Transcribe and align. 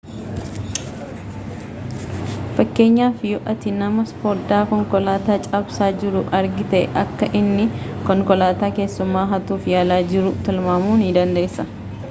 fakkeenyaaf 2.59 3.25
yoo 3.31 3.41
ati 3.51 3.73
nama 3.81 4.05
fodaa 4.23 4.61
konkoataa 4.71 5.35
cabsaa 5.49 5.91
jiruu 6.05 6.23
argiite 6.39 6.81
akka 7.03 7.29
inni 7.41 7.67
konkolataa 8.09 8.71
keessumaa 8.79 9.27
hatuuf 9.35 9.69
yaalaa 9.75 10.01
jiruu 10.15 10.33
tilmaamuu 10.49 10.97
dandeessa 11.19 11.67